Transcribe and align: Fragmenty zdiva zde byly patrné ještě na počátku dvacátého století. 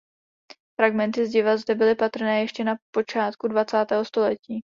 Fragmenty 0.79 1.25
zdiva 1.27 1.57
zde 1.57 1.75
byly 1.75 1.95
patrné 1.95 2.41
ještě 2.41 2.63
na 2.63 2.75
počátku 2.95 3.47
dvacátého 3.47 4.05
století. 4.05 4.59